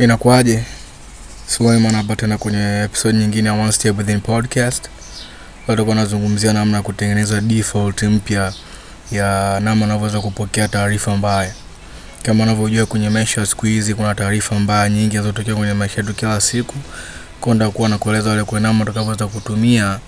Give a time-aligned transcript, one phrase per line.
[0.00, 0.64] Inakuwaje?
[1.46, 4.84] Suleiman hapa tena kwenye episode nyingine ya One Step Within Podcast.
[5.68, 8.52] Leo tutakuwa nazungumzia namna ya kutengeneza default mpya
[9.12, 11.54] ya namna unavyoweza kupokea taarifa mbaya.
[12.22, 16.40] Kama unavyojua kwenye maisha siku hizi kuna taarifa mbaya nyingi zinazotokea kwenye maisha yetu kila
[16.40, 16.74] siku.
[17.40, 19.98] Kwa ndio kuwa nakueleza wale kwa namna utakavyoweza kutumia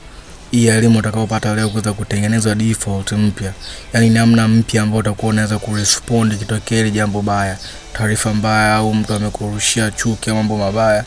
[0.52, 3.52] hii elimu utakayopata leo kuweza kutengeneza default mpya,
[3.92, 7.58] yani namna mpya ambayo utakuwa unaweza kurespond ikitokea ile jambo baya,
[7.92, 11.04] taarifa mbaya, au mtu amekurushia chuki au mambo mabaya,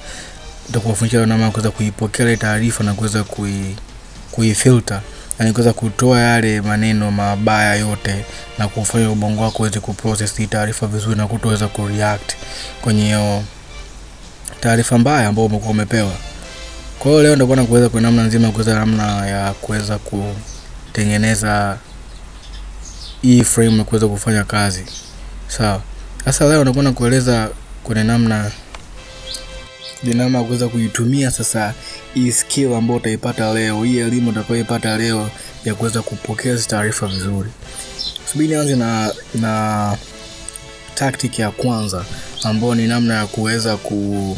[0.70, 3.76] utakuwafundisha namna ya kuweza kuipokea ile taarifa na kuweza kui
[4.32, 5.02] kuifilter,
[5.40, 8.26] yani kuweza kutoa yale maneno mabaya yote
[8.58, 12.34] na kufanya ubongo wako uweze kuprocess hii taarifa vizuri na kutoweza kureact
[12.82, 13.44] kwenye hiyo
[14.62, 16.12] taarifa mbaya ambayo umekuwa umepewa.
[17.06, 21.78] Kwa hiyo leo ndio nakueleza kwa namna nzima kuweza namna ya kuweza kutengeneza
[23.22, 24.86] hii frame na kuweza kufanya kazi.
[25.48, 25.82] Sawa.
[26.26, 27.50] Sasa leo ndio nakueleza
[27.84, 28.52] kwenye namna
[30.04, 31.74] namna kuweza kuitumia sasa
[32.14, 35.30] hii skill ambayo utaipata leo, hii elimu utakayoipata leo
[35.66, 37.50] ya kuweza kupokea taarifa vizuri.
[38.32, 39.98] Subiri nianze na na
[40.96, 42.06] tactic ya kwanza
[42.44, 44.38] ambayo ni namna ya kuweza ku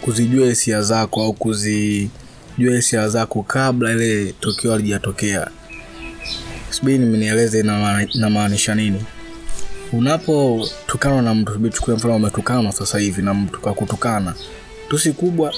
[0.00, 2.10] kuzijua hisia zako au kuzijua
[2.76, 5.50] hisia zako kabla ile tukio halijatokea.
[6.70, 7.60] Subiri nimenieleze
[8.14, 9.04] inamaanisha nini.
[9.92, 14.34] Unapotukana na mtu, chukue mfano umetukana sasa hivi na mtu kakutukana,
[14.88, 15.54] tusi kubwa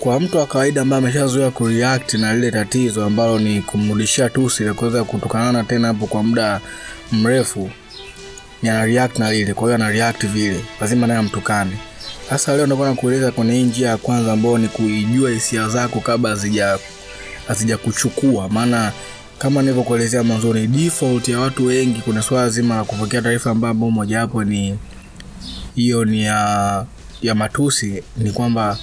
[0.00, 4.74] kwa mtu wa kawaida ambaye ameshazoea kureact na lile tatizo ambalo ni kumrudishia tusi na
[4.74, 6.60] kuweza kutukanana tena hapo kwa muda
[7.12, 7.70] mrefu,
[8.62, 11.78] ni ana react na lile, kwa hiyo ana vile, lazima naye amtukane.
[12.30, 16.30] Sasa leo ndio nakueleza kwenye hii njia ya kwanza ambayo ni kuijua hisia zako kabla
[16.30, 16.78] hazija
[17.48, 18.48] hazijakuchukua.
[18.48, 18.92] Maana
[19.38, 24.44] kama nilivyokuelezea mwanzoni, default ya watu wengi kuna swala zima la kupokea taarifa ambapo mojawapo
[24.44, 24.78] ni
[25.74, 26.86] hiyo ni ya
[27.22, 28.78] ya matusi, ni kwamba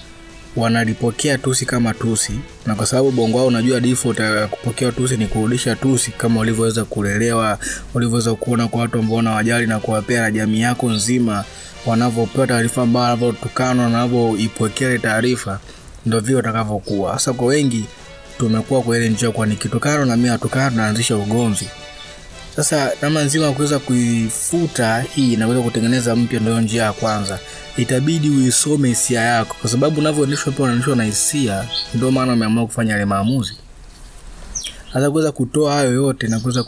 [0.57, 2.33] wanalipokea tusi kama tusi,
[2.65, 6.85] na kwa sababu bongo wao unajua default ya kupokea tusi ni kurudisha tusi, kama ulivyoweza
[6.85, 7.59] kulelewa,
[7.93, 11.43] ulivyoweza kuona kwa watu ambao wanawajali na kuwapea na jamii yako nzima
[11.85, 15.59] wanavyopewa taarifa mbaya, wanavyotukanwa, wanavyoipokea ile taarifa,
[16.05, 17.13] ndio vile watakavyokuwa.
[17.13, 17.85] Sasa kwa wengi
[18.37, 21.67] tumekuwa kwa ile njia, kwa nikitukana na mimi natukana, tunaanzisha ugomvi.
[22.57, 27.39] Sasa namna nzima kuweza kuifuta hii na kuweza kutengeneza mpya, ndio njia ya kwanza.
[27.77, 32.91] Itabidi uisome hisia yako, kwa sababu unavyoendeshwa pia unaendeshwa na hisia, ndio maana umeamua kufanya
[32.93, 33.53] yale maamuzi.
[34.93, 36.63] Sasa kuweza kutoa hayo yote na kuweza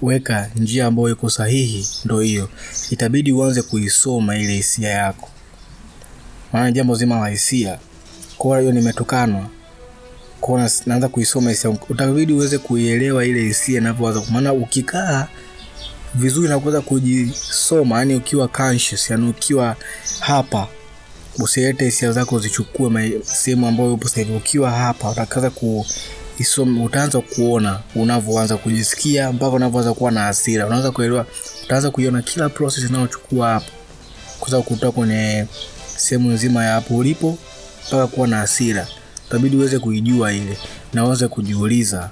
[0.00, 2.48] kuweka njia ambayo iko sahihi, ndio hiyo.
[2.90, 5.28] Itabidi uanze kuisoma ile hisia yako,
[6.52, 7.78] maana jambo zima la hisia.
[8.38, 9.46] Kwa hiyo nimetukanwa,
[10.44, 15.28] kwa naanza kuisoma hisia, utabidi uweze kuielewa ile hisia inavyoanza, maana ukikaa
[16.14, 19.76] vizuri na kuweza kujisoma, yani ukiwa conscious, yani ukiwa
[20.20, 20.68] hapa,
[21.38, 24.32] usilete hisia zako zichukue sehemu ambayo upo sasa.
[24.36, 25.86] Ukiwa hapa utakaza ku
[26.38, 31.26] isome utaanza kuona unavyoanza kujisikia mpaka unavyoanza kuwa na hasira, unaanza kuelewa,
[31.64, 33.70] utaanza kuiona kila process inayochukua hapo,
[34.40, 35.46] kuweza kutoka kwenye
[35.96, 37.38] sehemu nzima ya hapo ulipo
[37.88, 38.86] mpaka kuwa na hasira.
[39.28, 40.58] Itabidi uweze kuijua ile
[40.92, 42.10] na uweze kujiuliza,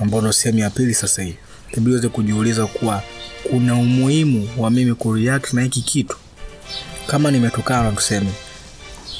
[0.00, 0.94] ambao ndo sehemu ya pili.
[0.94, 1.38] Sasa hivi
[1.72, 3.02] itabidi uweze kujiuliza kuwa
[3.50, 6.16] kuna umuhimu wa mimi kureact na hiki kitu.
[7.06, 8.32] Kama nimetukana, tuseme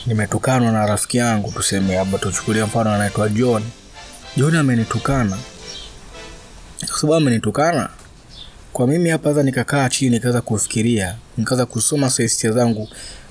[0.06, 3.62] nimetukanwa na rafiki yangu, tuseme labda tuchukulie mfano anaitwa John
[4.36, 5.38] John amenitukana.
[6.88, 7.88] Kwa sababu amenitukana,
[8.72, 12.88] kwa mimi hapa sasa nikakaa chini nikaanza kufikiria, nikaanza kusoma hisia zangu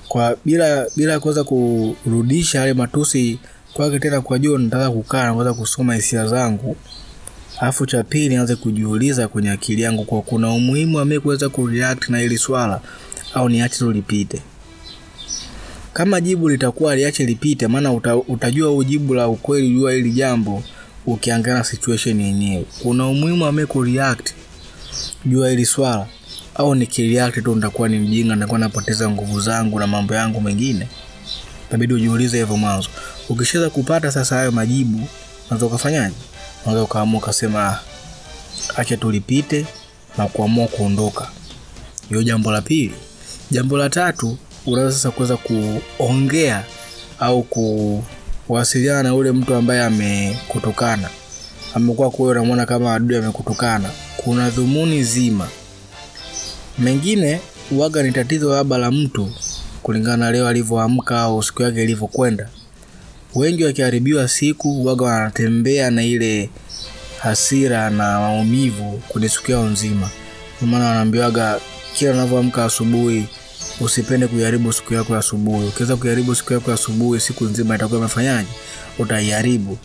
[0.08, 3.38] kwa bila bila kuweza kurudisha yale matusi
[3.72, 6.76] kwake tena kwa John, nitaanza kukaa na kuweza kusoma hisia zangu.
[7.60, 12.08] Alafu cha pili nianze kujiuliza kwenye akili yangu kwa kuna umuhimu wa mimi kuweza kureact
[12.08, 12.80] na hili swala
[13.34, 14.42] au niache tu lipite.
[15.92, 20.62] Kama jibu litakuwa liache lipite, maana uta, utajua ujibu la ukweli jua hili jambo
[21.06, 22.64] ukiangalia situation yenyewe.
[22.82, 24.34] Kuna umuhimu wa mimi kureact
[25.24, 26.06] jua hili swala
[26.54, 30.88] au nikireact tu nitakuwa ni mjinga, nitakuwa napoteza nguvu zangu na mambo yangu mengine.
[31.68, 32.88] Inabidi ujiulize hivyo mwanzo.
[33.30, 35.06] Ukishaweza kupata sasa hayo majibu,
[35.46, 36.14] unaweza ukafanyaje?
[36.64, 37.78] Unaweza ukaamua ukasema
[38.76, 39.66] acha tulipite
[40.18, 41.28] na kuamua kuondoka.
[42.08, 42.94] Hiyo jambo la pili.
[43.50, 44.36] Jambo la tatu,
[44.66, 46.64] unaweza sasa kuweza kuongea
[47.20, 47.42] au
[48.46, 51.08] kuwasiliana na ule mtu ambaye amekutukana,
[51.74, 53.90] amekuwa kwa unamwona kama adui amekutukana.
[54.16, 55.48] Kuna dhumuni zima,
[56.78, 57.40] mengine
[57.72, 59.32] waga ni tatizo labda la mtu
[59.82, 62.48] kulingana na leo alivyoamka au siku yake ilivyokwenda.
[63.34, 66.50] Wengi wakiharibiwa siku, waga wanatembea na ile
[67.18, 70.10] hasira na maumivu kwenye siku yao nzima.
[70.60, 71.58] Maana wanaambiwaga
[71.94, 73.26] kila unavyoamka asubuhi
[73.80, 75.66] usipende kuiharibu siku yako ya asubuhi.
[75.68, 78.48] Ukiweza kuiharibu siku yako ya asubuhi, siku nzima itakuwa imefanyaje?
[78.98, 79.78] Utaiharibu.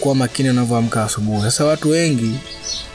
[0.00, 1.42] Kuwa makini unavyoamka asubuhi.
[1.42, 2.34] Sasa watu wengi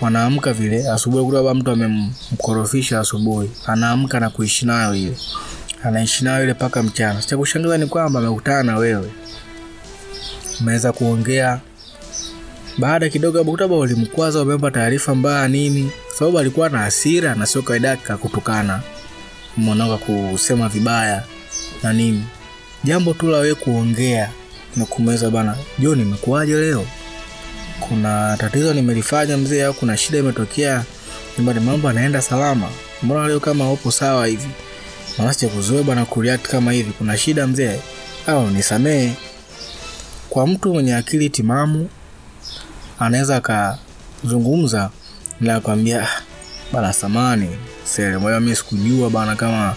[0.02, 5.18] wanaamka vile asubuhi, kuta mtu amemkorofisha asubuhi, anaamka na kuishi nayo ile,
[5.84, 7.22] anaishi nayo ile mpaka mchana.
[7.22, 7.38] Cha
[7.78, 9.12] ni kwamba amekutana na wewe,
[10.62, 11.60] umeweza kuongea
[12.78, 17.88] baada kidogo hapo kutaba ulimkwaza, taarifa mbaya nini, sababu alikuwa na hasira na sio kawaida
[17.88, 18.82] yake kutukana
[19.58, 21.24] mwanao kusema vibaya
[21.84, 22.24] na nini.
[22.84, 24.30] Jambo tu la wewe kuongea
[24.76, 26.86] na kumweza bana, John, imekuwaje leo?
[27.80, 30.84] Kuna tatizo nimelifanya mzee, au kuna shida imetokea
[31.38, 31.60] nyumbani?
[31.60, 32.70] Mambo anaenda salama?
[33.04, 34.48] Mbona leo kama upo sawa hivi?
[35.18, 37.80] Mwanasicha kuzoea bana kureact kama hivi, kuna shida mzee?
[38.28, 39.12] Au nisamee.
[40.38, 41.90] Kwa mtu mwenye akili timamu
[43.00, 44.90] anaweza akazungumza
[45.42, 46.22] na akwambia "Ah,
[46.74, 47.50] bana, samani
[47.86, 49.76] sele moyo, mimi sikujua bana kama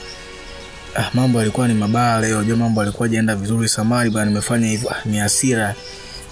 [0.96, 4.90] ah, mambo yalikuwa ni mabaya leo, jua mambo yalikuwa jaenda vizuri, samani bana, nimefanya hivyo,
[4.90, 5.74] ah, ni hasira,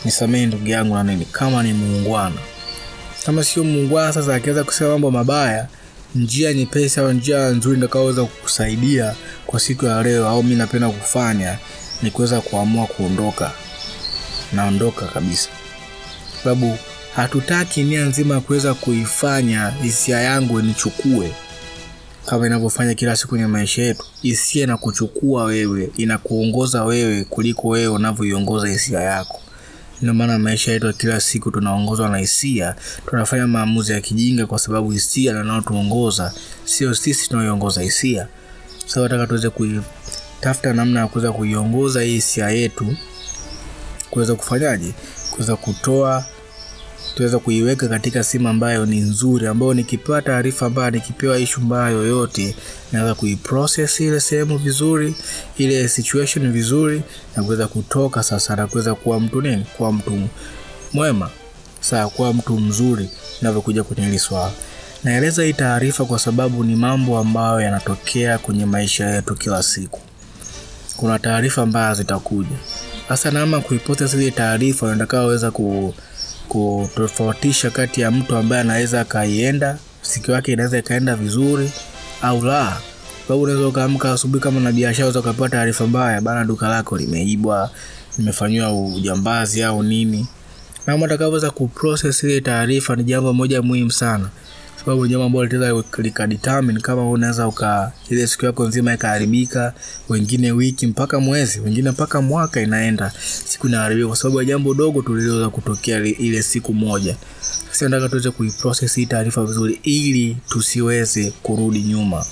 [0.04, 2.36] nisamee ndugu yangu na nini, kama ni muungwana.
[3.26, 5.66] Kama sio muungwana, sasa akiweza kusema mambo mabaya,
[6.14, 9.14] njia nyepesi au njia nzuri ndakaweza kukusaidia
[9.46, 11.58] kwa siku ya leo, au mi napenda kufanya
[12.02, 13.52] ni kuweza kuamua kuondoka,
[14.52, 15.48] naondoka kabisa
[16.42, 16.78] sababu
[17.16, 21.32] hatutaki nia nzima ya kuweza kuifanya hisia yangu nichukue
[22.26, 24.04] kama inavyofanya kila siku kwenye maisha yetu.
[24.22, 29.40] Hisia na kuchukua wewe, inakuongoza wewe kuliko wewe unavyoiongoza hisia yako.
[30.02, 32.74] Ndio maana maisha yetu kila siku tunaongozwa na hisia,
[33.06, 36.32] tunafanya maamuzi ya kijinga kwa sababu hisia ndio inayotuongoza,
[36.64, 38.26] sio sisi tunaoiongoza hisia.
[38.86, 42.96] Sasa nataka tuweze kuitafuta namna ya kuweza kuiongoza hii hisia yetu,
[44.10, 44.93] kuweza kufanyaje,
[45.31, 46.25] kuweza kutoa
[47.14, 52.56] tuweza kuiweka katika simu ambayo ni nzuri, ambayo nikipewa taarifa ambayo nikipewa ishu mbaya yoyote,
[52.93, 55.14] naweza kuiprocess ile sehemu vizuri,
[55.56, 57.02] ile situation vizuri,
[57.37, 60.28] na kuweza kutoka sasa na kuweza kuwa mtu nini, kuwa mtu
[60.93, 61.31] mwema,
[61.81, 63.10] saa kuwa mtu mzuri
[63.43, 64.52] navyokuja kwenye hili swala.
[65.05, 70.00] Naeleza hii taarifa kwa sababu ni mambo ambayo yanatokea kwenye maisha yetu kila siku.
[70.96, 72.56] Kuna taarifa ambazo zitakuja
[73.08, 75.94] sasa, nama kuipoteza zile taarifa, unataka weza ku
[76.49, 81.70] kutofautisha kati ya mtu ambaye anaweza akaienda siku yake inaweza ikaenda vizuri
[82.22, 82.76] au la.
[83.28, 87.70] Sababu unaweza ukaamka asubuhi kama na biashara unaweza ukapewa taarifa mbaya, bana, duka lako limeibwa,
[88.19, 90.26] limefanyiwa ujambazi au nini.
[90.87, 94.28] namna utakavyoweza kuprocess ile taarifa ni jambo moja muhimu sana,
[94.88, 99.73] sababu ni jambo ambalo litaweza likadetermine kama unaweza uka ile siku yako nzima ikaharibika,
[100.08, 103.12] wengine wiki mpaka mwezi, wengine mpaka mwaka inaenda
[103.46, 107.17] siku inaharibika kwa sababu ya jambo dogo tuliloweza kutokea ile siku moja.
[107.70, 112.25] Sasa nataka tuweze kuiprocess hii taarifa vizuri, ili tusiweze kurudi nyuma.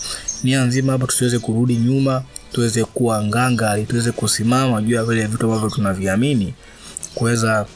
[0.45, 5.45] Nia nzima hapa tusiweze kurudi nyuma, tuweze kuwa ngangari, tuweze kusimama juu ya vile vitu
[5.47, 6.55] ambavyo tunaviamini,
[7.15, 7.67] kuweza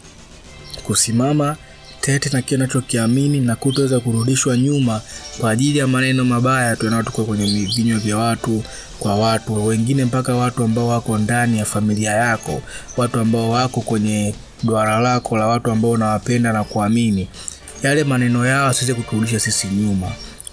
[0.83, 1.57] kusimama
[2.01, 5.01] tete na kile tunachokiamini na kutoweza kurudishwa nyuma
[5.41, 8.63] kwa ajili ya maneno mabaya tu yanayotoka kwenye vinywa vya watu
[8.99, 12.63] kwa watu wengine, mpaka watu ambao wako ndani ya familia yako,
[12.97, 17.29] watu ambao wako kwenye duara lako la watu ambao unawapenda na kuamini.
[17.83, 20.07] Yale maneno yao asiweze kuturudisha sisi nyuma.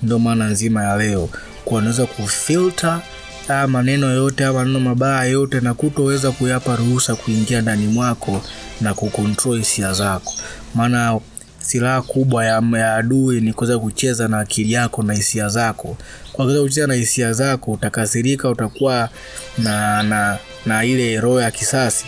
[0.03, 1.29] Ndio maana nzima ya leo
[1.65, 3.01] kwa unaweza kufilter
[3.47, 8.41] haya maneno yote, haya maneno mabaya yote, na kutoweza kuyapa ruhusa kuingia ndani mwako
[8.81, 10.33] na kukontrol hisia zako,
[10.75, 11.19] maana
[11.59, 15.97] silaha kubwa ya, adui ni kuweza kucheza na akili yako na hisia zako.
[16.33, 19.09] Kwa kuweza kucheza na hisia zako, utakasirika, utakuwa
[19.57, 22.05] na na, na ile roho ya kisasi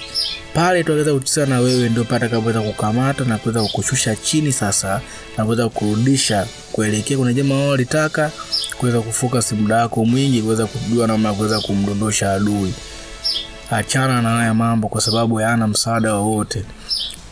[0.54, 5.02] pale tuweza kucheza na wewe, ndio pata kabisa kukamata na kuweza kukushusha chini sasa,
[5.38, 8.32] na kuweza kurudisha kuelekea kwenye jambo wao litaka
[8.78, 12.74] kuweza kufocus muda wako mwingi, kuweza kujua namna ya kuweza kumdondosha adui.
[13.72, 16.64] Achana na haya mambo, kwa sababu hayana msaada wowote.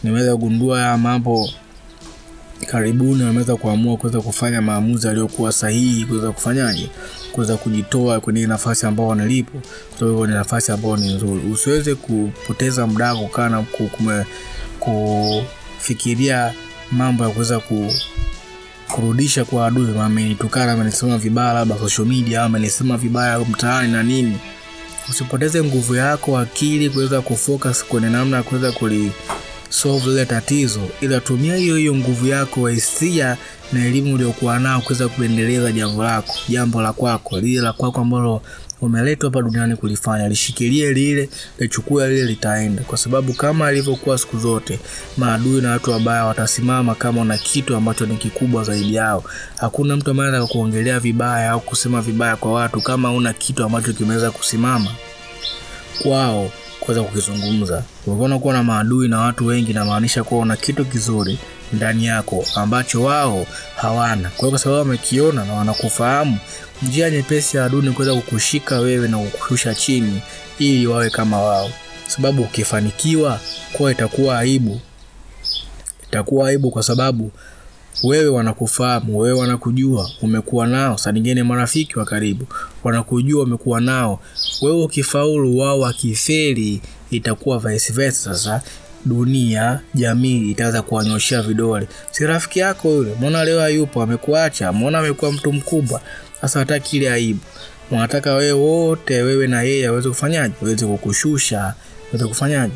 [0.04, 1.50] Nimeweza kugundua haya mambo
[2.72, 6.90] karibuni, wameweza kuamua kuweza kufanya maamuzi aliyokuwa sahihi, kuweza kufanyaje,
[7.32, 9.60] kuweza kujitoa kwenye nafasi ambao wanalipo,
[9.90, 11.42] kwa sababu ni nafasi ambao ni nzuri.
[11.52, 13.66] Usiweze kupoteza muda kukaa na
[14.80, 16.54] kufikiria
[16.92, 17.92] mambo ya kuweza ku
[18.88, 24.38] kurudisha kwa adui, amenitukana, amenisema vibaya, labda social media, amenisema vibaya mtaani na nini.
[25.10, 29.12] Usipoteze nguvu yako akili kuweza kufocus kwenye namna ya kuweza kuli
[29.70, 33.38] solve lile tatizo, ila tumia hiyo hiyo nguvu yako ya hisia
[33.74, 38.42] na elimu uliokuwa nao kuweza kuendeleza jambo lako, jambo la kwako, lile la kwako ambalo
[38.82, 42.84] umeletwa hapa duniani kulifanya, lishikilie lile, lichukue lile, litaenda.
[42.84, 44.80] Kwa sababu kama alivyokuwa siku zote,
[45.18, 49.24] maadui na watu wabaya watasimama kama una kitu ambacho ni kikubwa zaidi yao.
[49.58, 53.94] Hakuna mtu ambaye anataka kuongelea vibaya au kusema vibaya kwa watu kama una kitu ambacho
[53.94, 54.92] kimeweza kusimama
[56.04, 56.52] kwao
[56.88, 57.84] kuweza kukizungumza.
[58.08, 61.38] Ukiona kuwa na maadui na watu wengi, inamaanisha kuwa una kitu kizuri
[61.74, 64.29] ndani yako ambacho wao hawana.
[64.29, 66.38] Kwa hiyo kwa sababu wamekiona na wanakufahamu,
[66.82, 70.22] njia nyepesi ya adui ni kuweza kukushika wewe na kukushusha chini
[70.60, 71.70] ili wawe kama wao,
[72.08, 73.39] sababu ukifanikiwa
[73.74, 74.79] kwa itakuwa aibu,
[76.10, 77.32] itakuwa aibu kwa sababu
[78.03, 80.98] wewe wanakufahamu, wewe wanakujua, umekuwa nao.
[80.98, 82.46] Saa nyingine marafiki wa karibu
[82.84, 84.20] wanakujua, umekuwa nao.
[84.62, 88.34] Wewe ukifaulu, wao wakifeli, itakuwa vice versa.
[88.34, 88.62] Sasa
[89.06, 95.32] dunia, jamii itaanza kuwanyoshea vidole, si rafiki yako yule, mbona leo hayupo, amekuacha, mbona amekuwa
[95.32, 96.02] mtu mkubwa.
[96.42, 97.40] Sasa hataki ile aibu,
[97.92, 101.74] wanataka wewe wote, wewe na yeye aweze kufanyaje, aweze kukushusha,
[102.10, 102.74] aweze kufanyaje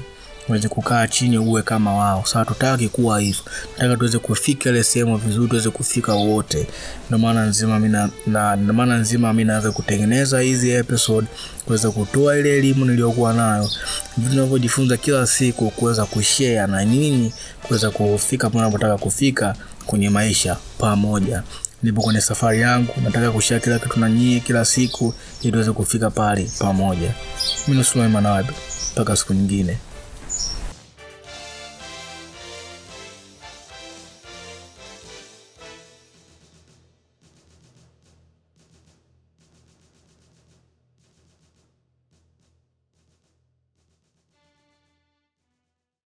[0.49, 2.23] uweze kukaa chini uwe kama wao.
[2.25, 3.43] Sasa tutaki kuwa hivyo,
[3.77, 6.67] nataka tuweze kufika ile sehemu vizuri, tuweze kufika wote.
[7.07, 11.27] Ndio maana nzima mimi na ndio maana nzima mimi naanza kutengeneza hizi episode
[11.65, 13.69] kuweza kutoa ile elimu niliyokuwa nayo,
[14.17, 17.33] vitu ninavyojifunza kila siku, kuweza kushare na nyinyi,
[17.63, 19.55] kuweza kufika pale napotaka kufika
[19.85, 21.43] kwenye maisha pamoja.
[21.83, 26.09] Nipo kwenye safari yangu, nataka kushare kila kitu na nyinyi kila siku, ili tuweze kufika
[26.09, 27.13] pale pamoja.
[27.67, 28.53] Mimi ni Sulaiman Nawabi,
[28.93, 29.77] mpaka siku nyingine.